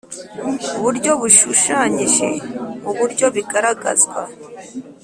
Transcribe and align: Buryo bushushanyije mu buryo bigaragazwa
Buryo 0.81 1.11
bushushanyije 1.21 2.29
mu 2.81 2.91
buryo 2.97 3.25
bigaragazwa 3.35 4.21